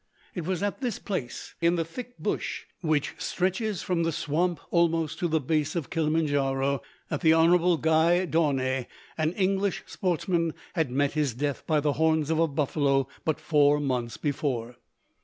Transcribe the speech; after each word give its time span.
It 0.33 0.47
was 0.47 0.63
at 0.63 0.81
this 0.81 0.97
place, 0.97 1.53
in 1.61 1.75
the 1.75 1.85
thick 1.85 2.17
bush 2.17 2.63
which 2.81 3.13
stretches 3.19 3.83
from 3.83 4.01
the 4.01 4.11
swamp 4.11 4.59
almost 4.71 5.19
to 5.19 5.27
the 5.27 5.39
base 5.39 5.75
of 5.75 5.91
Kilimanjaro, 5.91 6.81
that 7.09 7.21
the 7.21 7.35
Hon. 7.35 7.77
Guy 7.81 8.25
Dawnay, 8.25 8.87
an 9.15 9.33
English 9.33 9.83
sportsman, 9.85 10.55
had 10.73 10.89
met 10.89 11.11
his 11.11 11.35
death 11.35 11.67
by 11.67 11.79
the 11.79 11.93
horns 11.93 12.31
of 12.31 12.39
a 12.39 12.47
buffalo 12.47 13.09
but 13.23 13.39
four 13.39 13.79
months 13.79 14.17
before. 14.17 14.75